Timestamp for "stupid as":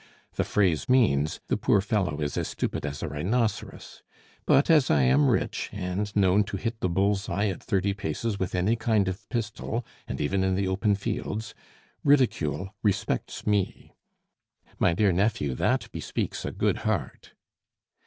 2.47-3.03